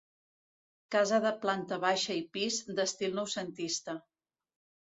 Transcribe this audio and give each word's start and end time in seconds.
Casa 0.95 1.19
de 1.25 1.31
planta 1.43 1.79
baixa 1.85 2.17
i 2.21 2.25
pis, 2.39 2.59
d'estil 2.81 3.15
noucentista. 3.21 3.99